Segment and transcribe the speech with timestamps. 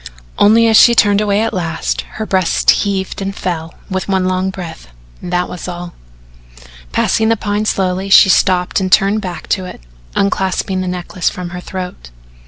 [0.39, 4.49] Only as she turned away at last her breast heaved and fell with one long
[4.49, 4.87] breath
[5.21, 5.93] that was all.
[6.91, 9.79] Passing the Pine slowly, she stopped and turned back to it,
[10.15, 12.09] unclasping the necklace from her throat.